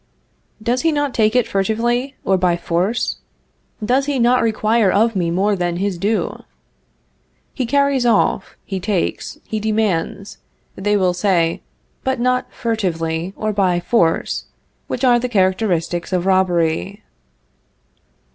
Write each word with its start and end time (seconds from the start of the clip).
Does 0.63 0.81
he 0.81 0.91
not 0.91 1.13
take 1.13 1.35
it 1.35 1.47
furtively, 1.47 2.15
or 2.25 2.35
by 2.35 2.57
force? 2.57 3.17
Does 3.85 4.07
he 4.07 4.17
not 4.17 4.41
require 4.41 4.89
of 4.91 5.15
me 5.15 5.29
more 5.29 5.55
than 5.55 5.77
his 5.77 5.95
due? 5.99 6.41
He 7.53 7.67
carries 7.67 8.03
off, 8.03 8.57
he 8.65 8.79
takes, 8.79 9.37
he 9.43 9.59
demands, 9.59 10.39
they 10.75 10.97
will 10.97 11.13
say, 11.13 11.61
but 12.03 12.19
not 12.19 12.51
furtively 12.51 13.31
or 13.35 13.53
by 13.53 13.79
force, 13.79 14.45
which 14.87 15.03
are 15.03 15.19
the 15.19 15.29
characteristics 15.29 16.11
of 16.11 16.25
robbery. 16.25 17.03